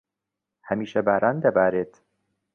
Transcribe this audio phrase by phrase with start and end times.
[0.67, 1.93] هەمیشە باران دەبارێت.